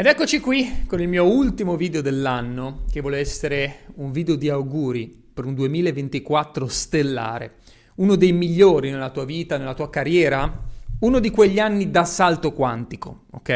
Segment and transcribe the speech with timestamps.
[0.00, 4.48] Ed eccoci qui con il mio ultimo video dell'anno, che vuole essere un video di
[4.48, 7.56] auguri per un 2024 stellare,
[7.96, 10.64] uno dei migliori nella tua vita, nella tua carriera,
[11.00, 13.48] uno di quegli anni da salto quantico, ok?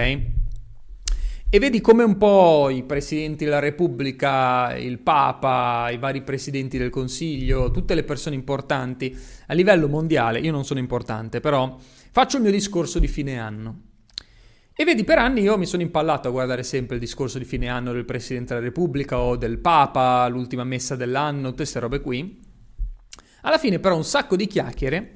[1.48, 6.90] E vedi come un po' i presidenti della Repubblica, il Papa, i vari presidenti del
[6.90, 9.16] Consiglio, tutte le persone importanti
[9.46, 11.78] a livello mondiale, io non sono importante, però
[12.10, 13.92] faccio il mio discorso di fine anno
[14.76, 17.68] e vedi, per anni io mi sono impallato a guardare sempre il discorso di fine
[17.68, 22.40] anno del Presidente della Repubblica o del Papa, l'ultima messa dell'anno, tutte queste robe qui.
[23.42, 25.14] Alla fine però un sacco di chiacchiere,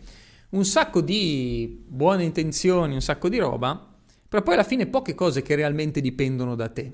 [0.51, 3.95] un sacco di buone intenzioni, un sacco di roba,
[4.29, 6.93] però poi alla fine poche cose che realmente dipendono da te.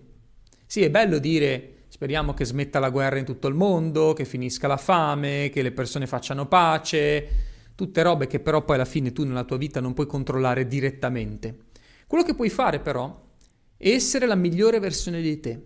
[0.65, 4.67] Sì, è bello dire speriamo che smetta la guerra in tutto il mondo, che finisca
[4.67, 7.29] la fame, che le persone facciano pace,
[7.75, 11.57] tutte robe che però poi alla fine tu nella tua vita non puoi controllare direttamente.
[12.07, 13.23] Quello che puoi fare però
[13.77, 15.63] è essere la migliore versione di te.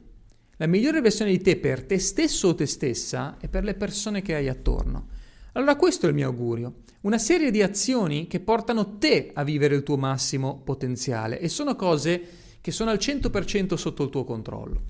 [0.57, 4.23] La migliore versione di te per te stesso o te stessa e per le persone
[4.23, 5.09] che hai attorno.
[5.53, 9.77] Allora questo è il mio augurio, una serie di azioni che portano te a vivere
[9.77, 12.21] il tuo massimo potenziale e sono cose
[12.61, 14.83] che sono al 100% sotto il tuo controllo.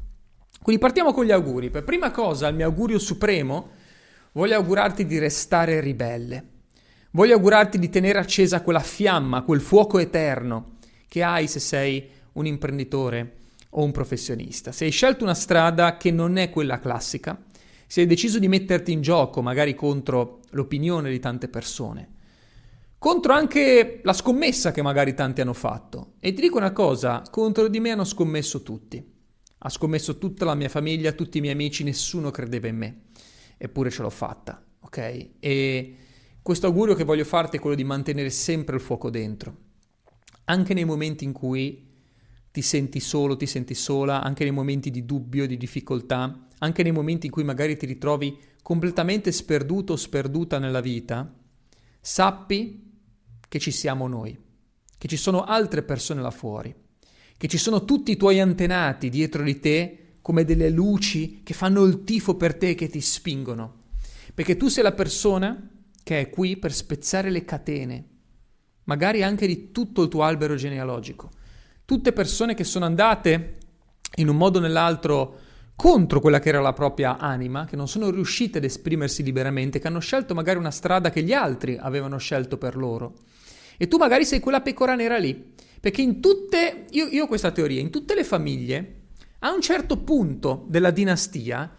[0.63, 1.71] Quindi partiamo con gli auguri.
[1.71, 3.71] Per prima cosa, il mio augurio supremo,
[4.33, 6.47] voglio augurarti di restare ribelle.
[7.11, 10.77] Voglio augurarti di tenere accesa quella fiamma, quel fuoco eterno
[11.09, 13.37] che hai se sei un imprenditore
[13.71, 14.73] o un professionista.
[14.73, 17.43] Se hai scelto una strada che non è quella classica,
[17.87, 22.17] se hai deciso di metterti in gioco magari contro l'opinione di tante persone,
[22.99, 26.13] contro anche la scommessa che magari tanti hanno fatto.
[26.21, 29.17] E ti dico una cosa, contro di me hanno scommesso tutti.
[29.61, 33.01] Ha scommesso tutta la mia famiglia, tutti i miei amici, nessuno credeva in me.
[33.57, 35.29] Eppure ce l'ho fatta, ok?
[35.41, 35.97] E
[36.43, 39.67] questo augurio che voglio farti è quello di mantenere sempre il fuoco dentro
[40.49, 41.87] anche nei momenti in cui
[42.51, 46.93] ti senti solo, ti senti sola, anche nei momenti di dubbio, di difficoltà, anche nei
[46.93, 51.33] momenti in cui magari ti ritrovi completamente sperduto o sperduta nella vita,
[52.01, 52.93] sappi
[53.47, 54.37] che ci siamo noi,
[54.97, 56.75] che ci sono altre persone là fuori,
[57.37, 61.85] che ci sono tutti i tuoi antenati dietro di te come delle luci che fanno
[61.85, 63.85] il tifo per te e che ti spingono,
[64.35, 65.71] perché tu sei la persona
[66.03, 68.17] che è qui per spezzare le catene
[68.89, 71.31] magari anche di tutto il tuo albero genealogico.
[71.85, 73.57] Tutte persone che sono andate
[74.17, 75.41] in un modo o nell'altro
[75.77, 79.87] contro quella che era la propria anima, che non sono riuscite ad esprimersi liberamente, che
[79.87, 83.15] hanno scelto magari una strada che gli altri avevano scelto per loro.
[83.77, 87.53] E tu magari sei quella pecora nera lì, perché in tutte, io, io ho questa
[87.53, 88.95] teoria, in tutte le famiglie,
[89.41, 91.77] a un certo punto della dinastia,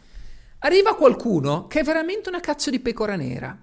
[0.59, 3.57] arriva qualcuno che è veramente una cazzo di pecora nera,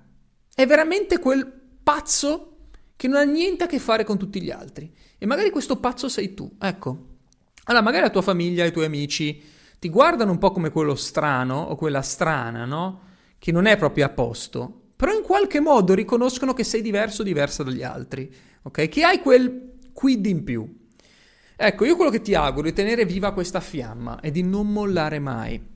[0.54, 1.50] è veramente quel
[1.82, 2.55] pazzo
[2.96, 4.92] che non ha niente a che fare con tutti gli altri.
[5.18, 7.14] E magari questo pazzo sei tu, ecco.
[7.64, 9.42] Allora, magari la tua famiglia, i tuoi amici
[9.78, 13.02] ti guardano un po' come quello strano o quella strana, no?
[13.38, 17.24] Che non è proprio a posto, però in qualche modo riconoscono che sei diverso o
[17.24, 18.88] diversa dagli altri, ok?
[18.88, 20.84] Che hai quel quid in più.
[21.54, 25.18] Ecco, io quello che ti auguro è tenere viva questa fiamma e di non mollare
[25.18, 25.74] mai.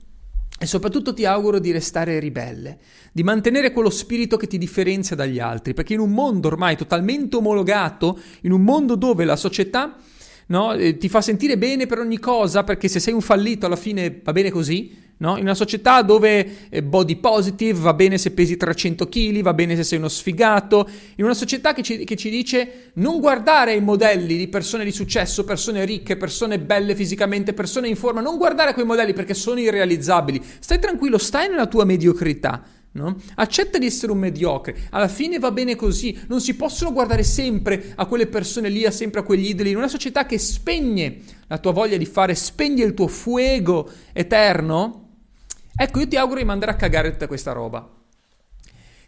[0.61, 2.77] E soprattutto ti auguro di restare ribelle,
[3.11, 7.35] di mantenere quello spirito che ti differenzia dagli altri, perché in un mondo ormai totalmente
[7.37, 9.97] omologato, in un mondo dove la società
[10.45, 13.75] no, eh, ti fa sentire bene per ogni cosa, perché se sei un fallito alla
[13.75, 15.37] fine va bene così, No?
[15.37, 19.75] In una società dove eh, body positive va bene se pesi 300 kg, va bene
[19.75, 23.81] se sei uno sfigato, in una società che ci, che ci dice non guardare i
[23.81, 28.73] modelli di persone di successo, persone ricche, persone belle fisicamente, persone in forma, non guardare
[28.73, 30.41] quei modelli perché sono irrealizzabili.
[30.59, 32.63] Stai tranquillo, stai nella tua mediocrità.
[32.93, 33.15] No?
[33.35, 37.93] Accetta di essere un mediocre, alla fine va bene così, non si possono guardare sempre
[37.95, 41.59] a quelle persone lì, a sempre a quegli idoli, in una società che spegne la
[41.59, 45.00] tua voglia di fare, spegne il tuo fuego eterno,
[45.81, 47.91] Ecco, io ti auguro di mandare a cagare tutta questa roba.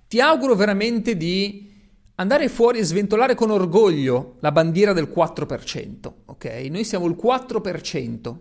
[0.07, 1.71] Ti auguro veramente di
[2.15, 6.45] andare fuori e sventolare con orgoglio la bandiera del 4%, ok?
[6.71, 8.37] Noi siamo il 4%.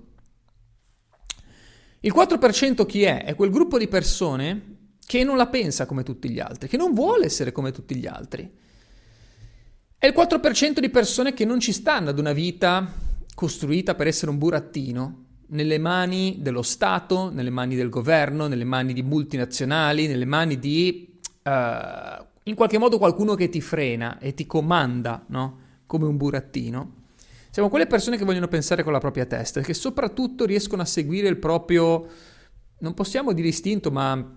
[2.00, 3.22] Il 4% chi è?
[3.22, 6.94] È quel gruppo di persone che non la pensa come tutti gli altri, che non
[6.94, 8.50] vuole essere come tutti gli altri.
[9.98, 12.90] È il 4% di persone che non ci stanno ad una vita
[13.34, 18.92] costruita per essere un burattino, nelle mani dello Stato, nelle mani del governo, nelle mani
[18.92, 24.46] di multinazionali, nelle mani di uh, in qualche modo qualcuno che ti frena e ti
[24.46, 25.58] comanda, no?
[25.86, 27.00] Come un burattino.
[27.50, 30.86] Siamo quelle persone che vogliono pensare con la propria testa e che soprattutto riescono a
[30.86, 32.06] seguire il proprio,
[32.78, 34.36] non possiamo dire istinto, ma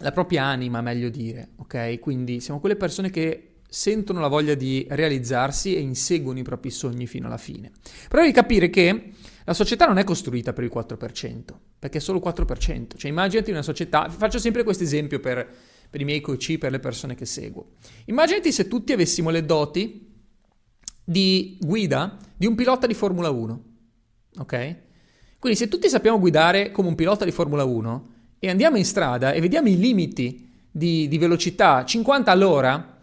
[0.00, 1.98] la propria anima, meglio dire, ok?
[2.00, 7.06] Quindi siamo quelle persone che sentono la voglia di realizzarsi e inseguono i propri sogni
[7.06, 7.72] fino alla fine.
[8.08, 9.12] Però devi capire che
[9.46, 11.44] La società non è costruita per il 4%,
[11.78, 12.96] perché è solo il 4%.
[12.96, 15.48] Cioè immaginati una società, faccio sempre questo esempio per,
[15.88, 17.74] per i miei coach, per le persone che seguo.
[18.06, 20.12] Immaginati se tutti avessimo le doti
[21.04, 23.64] di guida di un pilota di Formula 1,
[24.38, 24.76] ok?
[25.38, 29.30] Quindi se tutti sappiamo guidare come un pilota di Formula 1 e andiamo in strada
[29.30, 33.00] e vediamo i limiti di, di velocità 50 all'ora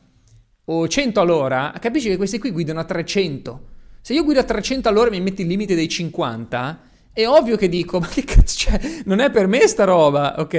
[0.65, 3.71] o 100 all'ora, capisci che questi qui guidano a 300
[4.03, 6.81] se io guido a 300 all'ora e mi metti il limite dei 50,
[7.13, 9.01] è ovvio che dico, ma che cazzo c'è?
[9.05, 10.53] Non è per me sta roba, ok?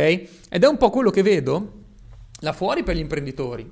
[0.49, 1.73] Ed è un po' quello che vedo
[2.41, 3.70] là fuori per gli imprenditori.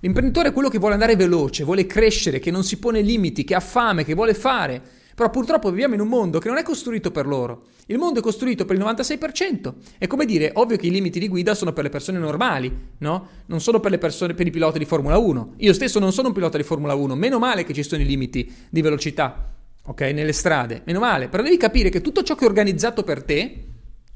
[0.00, 3.54] L'imprenditore è quello che vuole andare veloce, vuole crescere, che non si pone limiti, che
[3.54, 4.82] ha fame, che vuole fare.
[5.16, 7.68] Però purtroppo viviamo in un mondo che non è costruito per loro.
[7.86, 9.72] Il mondo è costruito per il 96%.
[9.96, 13.28] È come dire, ovvio che i limiti di guida sono per le persone normali, no?
[13.46, 15.54] Non sono per persone, per i piloti di Formula 1.
[15.56, 18.04] Io stesso non sono un pilota di Formula 1, meno male che ci sono i
[18.04, 19.54] limiti di velocità,
[19.86, 20.00] ok?
[20.02, 21.28] Nelle strade, meno male.
[21.28, 23.64] Però devi capire che tutto ciò che è organizzato per te,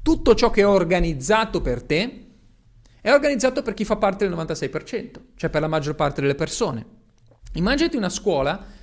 [0.03, 2.25] tutto ciò che è organizzato per te,
[3.01, 6.85] è organizzato per chi fa parte del 96%, cioè per la maggior parte delle persone.
[7.53, 8.79] Immaginati una scuola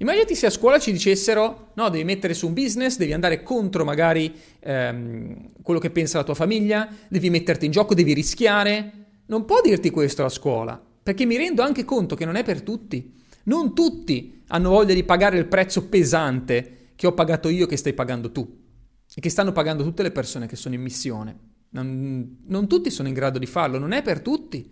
[0.00, 3.84] Immaginati se a scuola ci dicessero: no, devi mettere su un business, devi andare contro
[3.84, 8.92] magari ehm, quello che pensa la tua famiglia, devi metterti in gioco, devi rischiare.
[9.26, 12.62] Non può dirti questo la scuola, perché mi rendo anche conto che non è per
[12.62, 13.14] tutti.
[13.44, 17.92] Non tutti hanno voglia di pagare il prezzo pesante che ho pagato io che stai
[17.92, 18.66] pagando tu
[19.14, 21.38] e che stanno pagando tutte le persone che sono in missione.
[21.70, 24.70] Non, non tutti sono in grado di farlo, non è per tutti.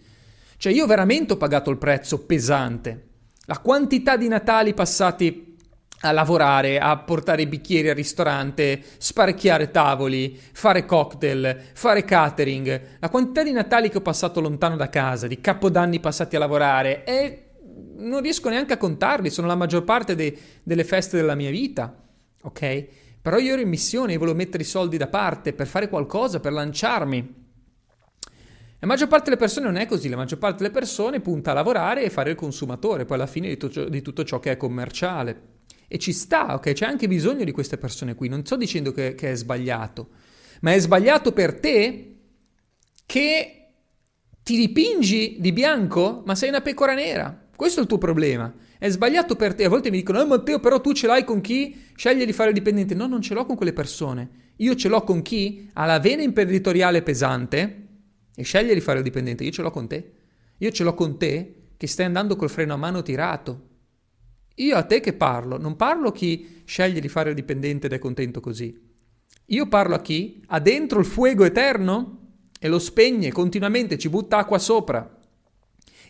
[0.56, 3.15] Cioè io veramente ho pagato il prezzo pesante
[3.46, 5.56] la quantità di Natali passati
[6.00, 13.08] a lavorare, a portare i bicchieri al ristorante, sparecchiare tavoli, fare cocktail, fare catering, la
[13.08, 17.43] quantità di Natali che ho passato lontano da casa, di capodanni passati a lavorare, e
[17.96, 21.94] non riesco neanche a contarli, sono la maggior parte de- delle feste della mia vita,
[22.42, 22.87] ok?
[23.22, 26.40] Però io ero in missione e volevo mettere i soldi da parte per fare qualcosa,
[26.40, 27.45] per lanciarmi.
[28.86, 31.54] La maggior parte delle persone non è così, la maggior parte delle persone punta a
[31.54, 34.56] lavorare e fare il consumatore, poi alla fine di, to- di tutto ciò che è
[34.56, 35.54] commerciale.
[35.88, 36.72] E ci sta, ok?
[36.72, 38.28] C'è anche bisogno di queste persone qui.
[38.28, 40.10] Non sto dicendo che, che, è sbagliato,
[40.60, 42.16] ma è sbagliato per te
[43.04, 43.70] che
[44.44, 47.48] ti dipingi di bianco, ma sei una pecora nera.
[47.56, 48.54] Questo è il tuo problema.
[48.78, 49.64] È sbagliato per te.
[49.64, 52.50] A volte mi dicono, eh Matteo, però tu ce l'hai con chi sceglie di fare
[52.50, 52.94] il dipendente.
[52.94, 54.52] No, non ce l'ho con quelle persone.
[54.58, 57.85] Io ce l'ho con chi ha la vena imprenditoriale pesante
[58.36, 60.12] e sceglie di fare il dipendente, io ce l'ho con te.
[60.58, 63.68] Io ce l'ho con te che stai andando col freno a mano tirato.
[64.56, 67.94] Io a te che parlo, non parlo a chi sceglie di fare il dipendente ed
[67.94, 68.78] è contento così.
[69.46, 72.20] Io parlo a chi ha dentro il fuoco eterno
[72.58, 75.18] e lo spegne continuamente, ci butta acqua sopra.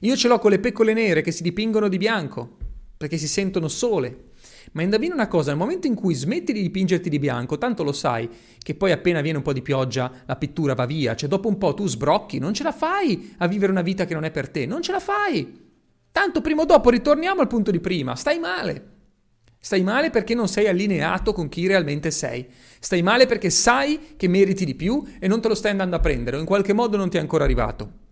[0.00, 2.56] Io ce l'ho con le peccole nere che si dipingono di bianco
[2.96, 4.30] perché si sentono sole.
[4.72, 7.92] Ma indovina una cosa, nel momento in cui smetti di dipingerti di bianco, tanto lo
[7.92, 8.28] sai
[8.58, 11.58] che poi appena viene un po' di pioggia la pittura va via, cioè dopo un
[11.58, 14.48] po' tu sbrocchi, non ce la fai a vivere una vita che non è per
[14.48, 15.64] te, non ce la fai.
[16.12, 18.94] Tanto prima o dopo ritorniamo al punto di prima, stai male.
[19.58, 22.46] Stai male perché non sei allineato con chi realmente sei.
[22.78, 26.00] Stai male perché sai che meriti di più e non te lo stai andando a
[26.00, 28.04] prendere o in qualche modo non ti è ancora arrivato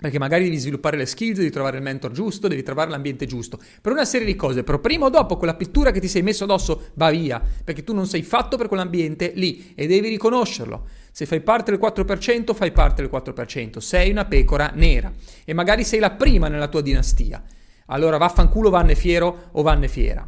[0.00, 3.60] perché magari devi sviluppare le skills, devi trovare il mentor giusto, devi trovare l'ambiente giusto,
[3.82, 6.44] per una serie di cose, però prima o dopo quella pittura che ti sei messo
[6.44, 10.86] addosso va via, perché tu non sei fatto per quell'ambiente lì e devi riconoscerlo.
[11.12, 15.12] Se fai parte del 4%, fai parte del 4%, sei una pecora nera
[15.44, 17.42] e magari sei la prima nella tua dinastia.
[17.86, 20.26] Allora vaffanculo vanne fiero o vanne fiera.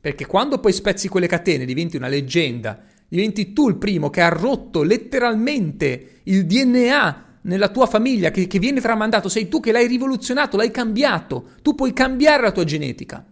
[0.00, 4.28] Perché quando poi spezzi quelle catene, diventi una leggenda, diventi tu il primo che ha
[4.28, 9.86] rotto letteralmente il DNA nella tua famiglia che, che viene tramandato, sei tu che l'hai
[9.86, 13.24] rivoluzionato, l'hai cambiato, tu puoi cambiare la tua genetica.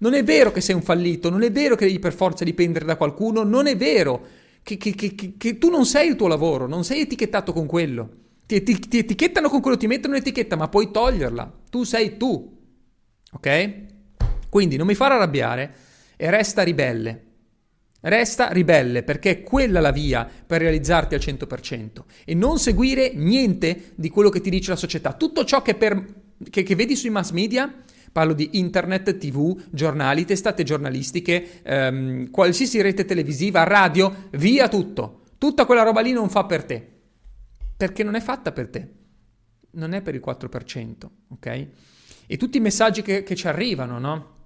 [0.00, 2.84] Non è vero che sei un fallito, non è vero che devi per forza dipendere
[2.84, 4.26] da qualcuno, non è vero
[4.62, 8.10] che, che, che, che tu non sei il tuo lavoro, non sei etichettato con quello.
[8.46, 11.52] Ti, ti, ti, etichettano con quello, ti mettono un'etichetta, ma puoi toglierla.
[11.68, 12.56] Tu sei tu.
[13.32, 13.72] Ok?
[14.48, 15.74] Quindi non mi far arrabbiare
[16.16, 17.24] e resta ribelle.
[18.00, 23.92] Resta ribelle perché è quella la via per realizzarti al 100% e non seguire niente
[23.96, 25.14] di quello che ti dice la società.
[25.14, 26.04] Tutto ciò che, per,
[26.48, 27.72] che, che vedi sui mass media,
[28.12, 35.22] parlo di internet, tv, giornali, testate giornalistiche, ehm, qualsiasi rete televisiva, radio, via tutto.
[35.36, 36.86] Tutta quella roba lì non fa per te,
[37.76, 38.88] perché non è fatta per te,
[39.72, 41.66] non è per il 4%, ok?
[42.26, 44.36] E tutti i messaggi che, che ci arrivano, no?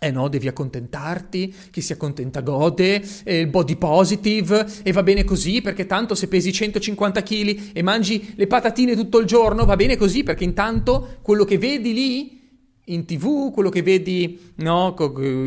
[0.00, 5.60] Eh no, devi accontentarti, chi si accontenta gode, eh, body positive e va bene così
[5.60, 9.96] perché tanto se pesi 150 kg e mangi le patatine tutto il giorno va bene
[9.96, 12.37] così perché intanto quello che vedi lì
[12.88, 14.94] in tv, quello che vedi no,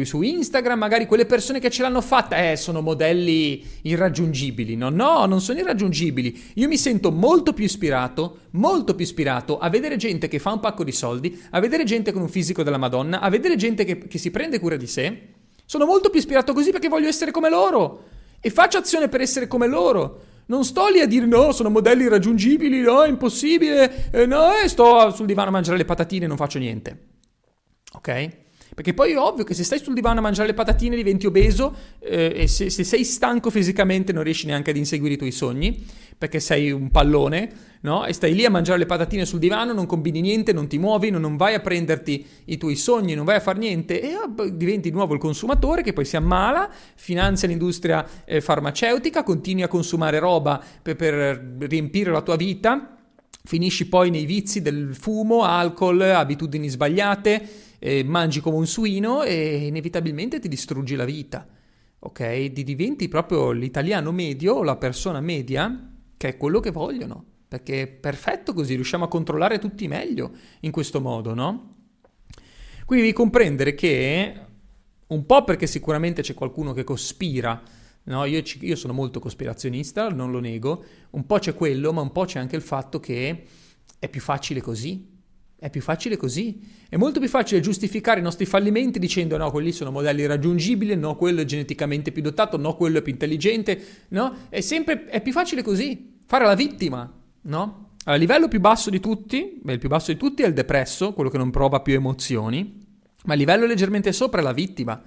[0.03, 4.75] su Instagram, magari quelle persone che ce l'hanno fatta, eh, sono modelli irraggiungibili.
[4.75, 6.51] No, no, non sono irraggiungibili.
[6.55, 10.59] Io mi sento molto più ispirato, molto più ispirato a vedere gente che fa un
[10.59, 13.97] pacco di soldi, a vedere gente con un fisico della Madonna, a vedere gente che,
[13.97, 15.21] che si prende cura di sé.
[15.65, 18.03] Sono molto più ispirato così perché voglio essere come loro
[18.39, 20.23] e faccio azione per essere come loro.
[20.47, 24.67] Non sto lì a dire no, sono modelli irraggiungibili, no, è impossibile, eh, no, e
[24.67, 27.10] sto sul divano a mangiare le patatine e non faccio niente.
[27.93, 28.39] Ok?
[28.73, 31.75] Perché poi è ovvio che se stai sul divano a mangiare le patatine diventi obeso
[31.99, 35.85] eh, e se, se, sei stanco fisicamente non riesci neanche ad inseguire i tuoi sogni
[36.17, 38.05] perché sei un pallone, no?
[38.05, 41.09] E stai lì a mangiare le patatine sul divano, non combini niente, non ti muovi,
[41.09, 44.49] non, non vai a prenderti i tuoi sogni, non vai a fare niente e oh,
[44.49, 49.67] diventi di nuovo il consumatore che poi si ammala, finanzia l'industria eh, farmaceutica, continui a
[49.67, 52.95] consumare roba per, per riempire la tua vita,
[53.43, 59.65] finisci poi nei vizi del fumo, alcol, abitudini sbagliate eh, mangi come un suino e
[59.65, 61.47] inevitabilmente ti distruggi la vita.
[62.03, 62.43] Ok?
[62.45, 67.25] diventi proprio l'italiano medio o la persona media, che è quello che vogliono.
[67.47, 71.75] Perché è perfetto così, riusciamo a controllare tutti meglio in questo modo, no?
[72.85, 74.39] Quindi devi comprendere che,
[75.07, 77.61] un po' perché sicuramente c'è qualcuno che cospira,
[78.03, 78.25] no?
[78.25, 82.11] io, ci, io sono molto cospirazionista, non lo nego, un po' c'è quello, ma un
[82.11, 83.45] po' c'è anche il fatto che
[83.99, 85.10] è più facile così,
[85.61, 86.59] è più facile così.
[86.89, 91.15] È molto più facile giustificare i nostri fallimenti dicendo no, quelli sono modelli raggiungibili, no,
[91.15, 94.47] quello è geneticamente più dotato, no, quello è più intelligente, no?
[94.49, 97.07] È sempre è più facile così, fare la vittima,
[97.41, 97.89] no?
[98.05, 101.13] A livello più basso di tutti, beh, il più basso di tutti è il depresso,
[101.13, 102.79] quello che non prova più emozioni,
[103.25, 104.99] ma a livello leggermente sopra è la vittima.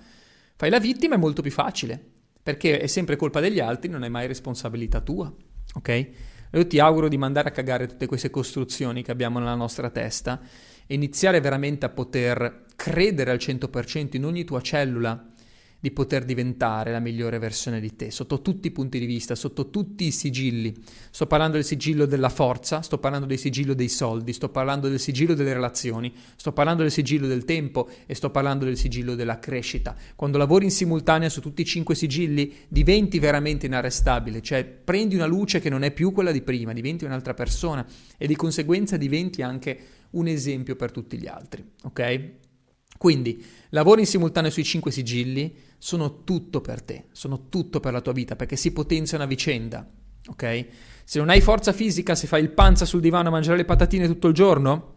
[0.54, 2.00] Fai la vittima è molto più facile,
[2.40, 5.34] perché è sempre colpa degli altri, non è mai responsabilità tua,
[5.74, 6.10] ok?
[6.52, 10.40] Io ti auguro di mandare a cagare tutte queste costruzioni che abbiamo nella nostra testa.
[10.86, 15.32] E iniziare veramente a poter credere al 100% in ogni tua cellula
[15.84, 19.68] di poter diventare la migliore versione di te, sotto tutti i punti di vista, sotto
[19.68, 20.74] tutti i sigilli.
[21.10, 24.98] Sto parlando del sigillo della forza, sto parlando del sigillo dei soldi, sto parlando del
[24.98, 29.38] sigillo delle relazioni, sto parlando del sigillo del tempo e sto parlando del sigillo della
[29.38, 29.94] crescita.
[30.16, 35.26] Quando lavori in simultanea su tutti i cinque sigilli diventi veramente inarrestabile, cioè prendi una
[35.26, 37.86] luce che non è più quella di prima, diventi un'altra persona
[38.16, 39.78] e di conseguenza diventi anche
[40.12, 42.30] un esempio per tutti gli altri, ok?
[42.96, 48.00] Quindi lavori in simultanea sui cinque sigilli, sono tutto per te, sono tutto per la
[48.00, 49.86] tua vita, perché si potenziano a vicenda,
[50.28, 50.66] ok?
[51.04, 54.06] Se non hai forza fisica, se fai il panza sul divano a mangiare le patatine
[54.06, 54.92] tutto il giorno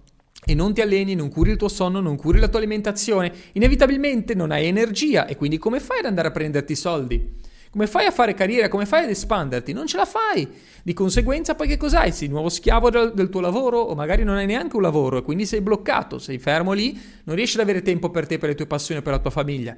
[0.46, 4.34] e non ti alleni, non curi il tuo sonno, non curi la tua alimentazione, inevitabilmente
[4.34, 7.36] non hai energia e quindi come fai ad andare a prenderti i soldi?
[7.70, 8.70] Come fai a fare carriera?
[8.70, 9.74] Come fai ad espanderti?
[9.74, 10.48] Non ce la fai.
[10.84, 12.12] Di conseguenza, poi che cos'hai?
[12.12, 15.22] Sei nuovo schiavo del, del, tuo lavoro o magari non hai neanche un lavoro e
[15.22, 18.56] quindi sei bloccato, sei fermo lì, non riesci ad avere tempo per te, per le
[18.56, 19.76] tue passioni, per la tua famiglia.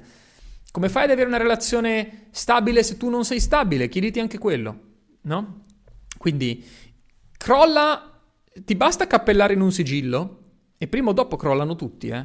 [0.70, 3.88] Come fai ad avere una relazione stabile se tu non sei stabile?
[3.88, 4.80] Chiediti anche quello,
[5.22, 5.62] no?
[6.16, 6.64] Quindi
[7.36, 10.38] crolla, ti basta cappellare in un sigillo
[10.78, 12.24] e prima o dopo crollano tutti, eh?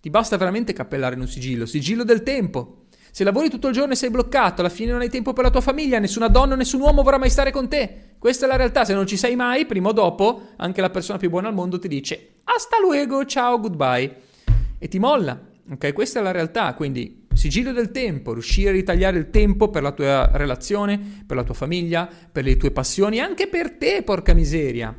[0.00, 2.79] Ti basta veramente cappellare in un sigillo, sigillo del tempo.
[3.10, 5.50] Se lavori tutto il giorno e sei bloccato, alla fine non hai tempo per la
[5.50, 8.14] tua famiglia, nessuna donna, nessun uomo vorrà mai stare con te.
[8.18, 11.18] Questa è la realtà, se non ci sei mai, prima o dopo, anche la persona
[11.18, 14.16] più buona al mondo ti dice hasta luego, ciao, goodbye
[14.78, 15.38] e ti molla.
[15.70, 19.82] Ok, questa è la realtà, quindi sigillo del tempo, riuscire a ritagliare il tempo per
[19.82, 24.34] la tua relazione, per la tua famiglia, per le tue passioni, anche per te, porca
[24.34, 24.94] miseria.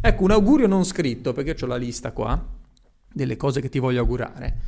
[0.00, 2.40] Ecco, un augurio non scritto, perché ho la lista qua
[3.12, 4.58] delle cose che ti voglio augurare.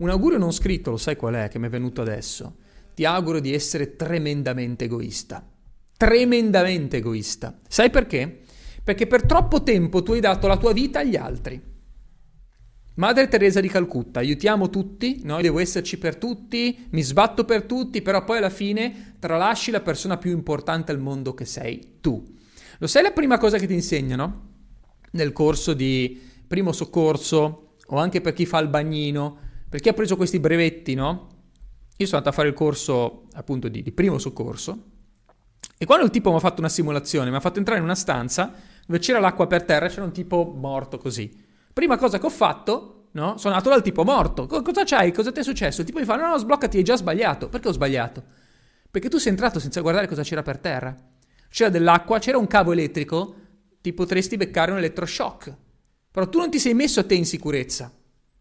[0.00, 2.56] Un augurio non scritto, lo sai qual è che mi è venuto adesso?
[2.94, 5.46] Ti auguro di essere tremendamente egoista.
[5.94, 7.58] Tremendamente egoista.
[7.68, 8.40] Sai perché?
[8.82, 11.60] Perché per troppo tempo tu hai dato la tua vita agli altri.
[12.94, 15.38] Madre Teresa di Calcutta, aiutiamo tutti, no?
[15.40, 20.16] devo esserci per tutti, mi sbatto per tutti, però poi alla fine tralasci la persona
[20.16, 22.36] più importante al mondo che sei tu.
[22.78, 24.48] Lo sai la prima cosa che ti insegnano
[25.12, 29.94] nel corso di primo soccorso o anche per chi fa il bagnino, per chi ha
[29.94, 31.28] preso questi brevetti, no?
[31.96, 34.84] Io sono andato a fare il corso appunto di, di primo soccorso
[35.78, 37.94] e quando il tipo mi ha fatto una simulazione, mi ha fatto entrare in una
[37.94, 38.52] stanza
[38.86, 41.32] dove c'era l'acqua per terra, c'era un tipo morto così.
[41.72, 43.38] Prima cosa che ho fatto, no?
[43.38, 44.46] Sono andato dal tipo morto.
[44.46, 45.12] Co- cosa c'hai?
[45.12, 45.80] Cosa ti è successo?
[45.80, 47.48] Il tipo mi fa: No, no, sbloccati, hai già sbagliato.
[47.48, 48.22] Perché ho sbagliato?
[48.90, 50.94] Perché tu sei entrato senza guardare cosa c'era per terra.
[51.48, 53.34] C'era dell'acqua, c'era un cavo elettrico,
[53.80, 55.56] ti potresti beccare un elettroshock.
[56.10, 57.90] Però tu non ti sei messo a te in sicurezza.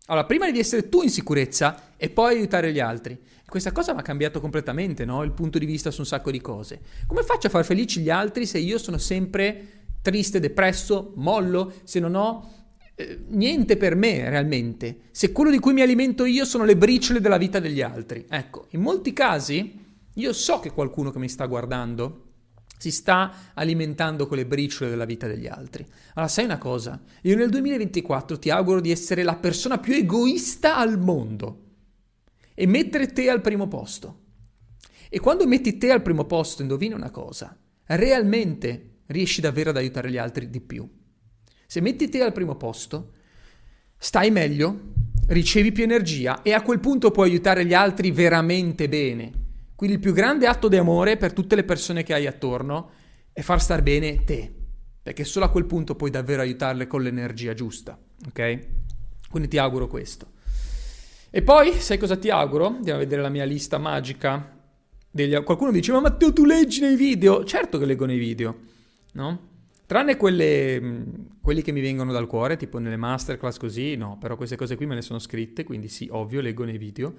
[0.10, 3.18] Allora, prima devi essere tu in sicurezza e poi aiutare gli altri.
[3.46, 5.24] Questa cosa mi ha cambiato completamente, no?
[5.24, 6.82] Il punto di vista su un sacco di cose.
[7.06, 12.00] Come faccio a far felici gli altri se io sono sempre triste, depresso, mollo, se
[12.00, 12.54] non ho
[12.96, 17.22] eh, niente per me realmente, se quello di cui mi alimento io sono le briciole
[17.22, 18.26] della vita degli altri.
[18.28, 19.86] Ecco, in molti casi
[20.16, 22.29] io so che qualcuno che mi sta guardando
[22.80, 25.86] si sta alimentando con le briciole della vita degli altri.
[26.14, 27.02] Allora, sai una cosa?
[27.24, 31.66] Io nel 2024 ti auguro di essere la persona più egoista al mondo
[32.56, 34.28] e mettere te al primo posto.
[35.10, 37.54] E quando metti te al primo posto, indovina una cosa,
[37.88, 40.90] realmente riesci davvero ad aiutare gli altri di più.
[41.66, 43.12] Se metti te al primo posto,
[43.98, 44.94] stai meglio,
[45.28, 49.48] ricevi più energia e a quel punto puoi aiutare gli altri veramente bene.
[49.80, 52.90] Quindi il più grande atto di amore per tutte le persone che hai attorno
[53.32, 54.54] è far star bene te,
[55.02, 58.60] perché solo a quel punto puoi davvero aiutarle con l'energia giusta, ok?
[59.30, 60.32] Quindi ti auguro questo.
[61.30, 62.66] E poi, sai cosa ti auguro?
[62.66, 64.54] Andiamo a vedere la mia lista magica.
[65.10, 65.34] Degli...
[65.44, 67.46] Qualcuno dice, ma Matteo tu leggi nei video?
[67.46, 68.58] Certo che leggo nei video,
[69.14, 69.48] no?
[69.86, 71.06] Tranne quelle,
[71.40, 74.88] quelli che mi vengono dal cuore, tipo nelle masterclass così, no, però queste cose qui
[74.88, 77.14] me le sono scritte, quindi sì, ovvio, leggo nei video.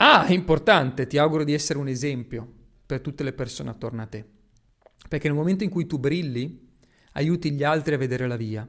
[0.00, 2.46] Ah, è importante, ti auguro di essere un esempio
[2.86, 4.24] per tutte le persone attorno a te.
[5.08, 6.68] Perché nel momento in cui tu brilli,
[7.14, 8.68] aiuti gli altri a vedere la via.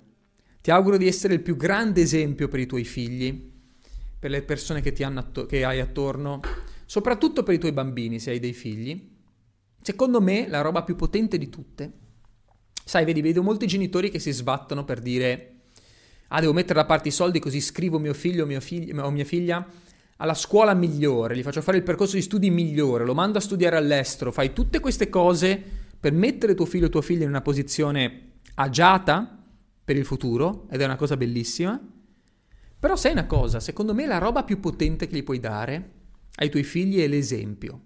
[0.59, 3.48] Ti auguro di essere il più grande esempio per i tuoi figli,
[4.17, 6.39] per le persone che, atto- che hai attorno,
[6.86, 9.17] soprattutto per i tuoi bambini, se hai dei figli.
[9.81, 11.91] Secondo me, la roba più potente di tutte.
[12.83, 15.59] Sai, vedi, vedo molti genitori che si sbattono per dire:
[16.29, 19.67] Ah, devo mettere da parte i soldi così scrivo mio figlio o, mia figlia
[20.22, 23.78] alla scuola migliore, gli faccio fare il percorso di studi migliore, lo mando a studiare
[23.78, 25.62] all'estero, fai tutte queste cose
[25.98, 29.44] per mettere tuo figlio o tua figlia in una posizione agiata
[29.84, 31.80] per il futuro, ed è una cosa bellissima.
[32.80, 35.92] Però sai una cosa, secondo me la roba più potente che gli puoi dare
[36.36, 37.82] ai tuoi figli è l'esempio.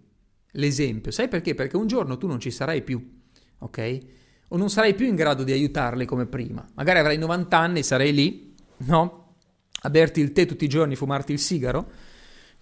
[0.53, 1.53] L'esempio, sai perché?
[1.53, 3.21] Perché un giorno tu non ci sarai più,
[3.59, 3.97] ok?
[4.49, 6.67] O non sarai più in grado di aiutarli come prima.
[6.73, 9.35] Magari avrai 90 anni, e sarai lì, no?
[9.81, 12.11] A berti il tè tutti i giorni, fumarti il sigaro,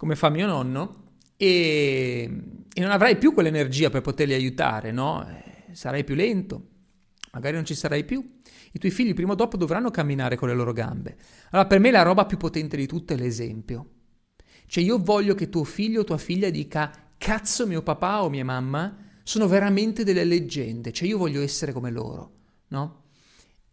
[0.02, 2.28] come fa mio nonno, e,
[2.74, 5.24] e non avrai più quell'energia per poterli aiutare, no?
[5.28, 6.70] Eh, sarai più lento,
[7.30, 8.20] magari non ci sarai più.
[8.72, 11.16] I tuoi figli prima o dopo dovranno camminare con le loro gambe.
[11.50, 13.90] Allora, per me la roba più potente di tutto è l'esempio.
[14.66, 18.44] Cioè, io voglio che tuo figlio o tua figlia dica: Cazzo, mio papà o mia
[18.44, 20.90] mamma sono veramente delle leggende.
[20.90, 22.38] Cioè, io voglio essere come loro,
[22.70, 23.01] no?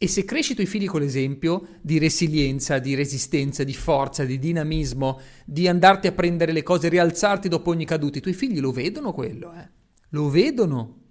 [0.02, 4.40] E se cresci i tuoi figli con l'esempio di resilienza, di resistenza, di forza, di
[4.40, 8.72] dinamismo, di andarti a prendere le cose, rialzarti dopo ogni caduta, i tuoi figli lo
[8.72, 9.70] vedono quello, eh?
[10.12, 11.02] Lo vedono.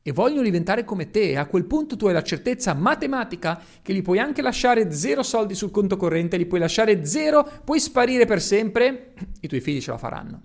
[0.00, 1.36] E vogliono diventare come te.
[1.36, 5.54] A quel punto tu hai la certezza matematica che gli puoi anche lasciare zero soldi
[5.54, 9.90] sul conto corrente, li puoi lasciare zero, puoi sparire per sempre, i tuoi figli ce
[9.90, 10.42] la faranno.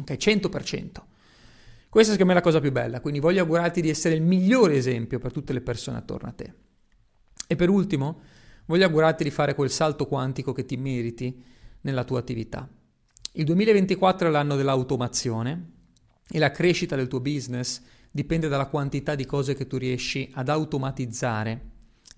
[0.00, 0.90] Ok, 100%.
[1.88, 4.74] Questa secondo me è la cosa più bella, quindi voglio augurarti di essere il migliore
[4.74, 6.54] esempio per tutte le persone attorno a te.
[7.52, 8.20] E per ultimo,
[8.66, 11.42] voglio augurarti di fare quel salto quantico che ti meriti
[11.80, 12.68] nella tua attività.
[13.32, 15.70] Il 2024 è l'anno dell'automazione
[16.30, 20.48] e la crescita del tuo business dipende dalla quantità di cose che tu riesci ad
[20.48, 21.60] automatizzare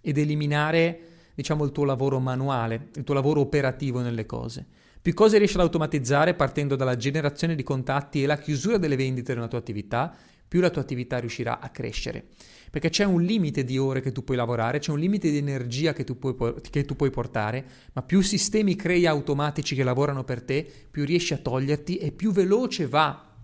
[0.02, 1.00] ed eliminare,
[1.34, 4.66] diciamo, il tuo lavoro manuale, il tuo lavoro operativo nelle cose.
[5.00, 9.32] Più cose riesci ad automatizzare partendo dalla generazione di contatti e la chiusura delle vendite
[9.32, 10.14] nella tua attività,
[10.52, 12.26] più la tua attività riuscirà a crescere.
[12.70, 15.94] Perché c'è un limite di ore che tu puoi lavorare, c'è un limite di energia
[15.94, 16.36] che tu puoi,
[16.68, 21.32] che tu puoi portare, ma più sistemi crei automatici che lavorano per te, più riesci
[21.32, 23.34] a toglierti e più veloce va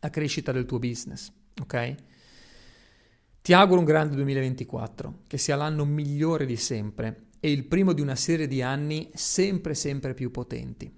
[0.00, 1.32] la crescita del tuo business.
[1.62, 1.94] Ok?
[3.40, 8.02] Ti auguro un grande 2024, che sia l'anno migliore di sempre e il primo di
[8.02, 10.92] una serie di anni sempre sempre più potenti.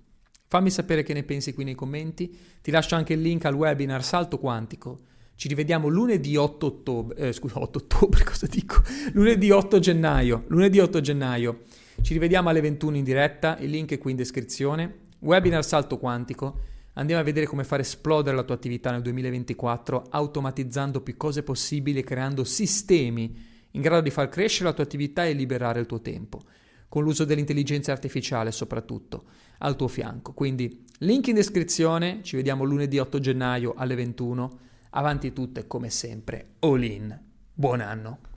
[0.48, 4.02] Fammi sapere che ne pensi qui nei commenti, ti lascio anche il link al webinar
[4.02, 8.82] Salto Quantico ci rivediamo lunedì 8 ottobre, eh, scusa, 8 ottobre, cosa dico?
[9.12, 11.60] Lunedì 8 gennaio, lunedì 8 gennaio.
[12.00, 15.04] Ci rivediamo alle 21 in diretta, il link è qui in descrizione.
[15.18, 16.60] Webinar Salto Quantico.
[16.94, 21.98] Andiamo a vedere come fare esplodere la tua attività nel 2024 automatizzando più cose possibili
[21.98, 23.36] e creando sistemi
[23.72, 26.40] in grado di far crescere la tua attività e liberare il tuo tempo,
[26.88, 29.24] con l'uso dell'intelligenza artificiale soprattutto
[29.58, 30.32] al tuo fianco.
[30.32, 34.58] Quindi link in descrizione, ci vediamo lunedì 8 gennaio alle 21
[34.96, 37.20] Avanti tutte come sempre, all in.
[37.52, 38.26] Buon anno!